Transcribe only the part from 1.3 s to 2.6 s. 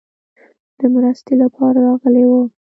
لپاره راغلي ول.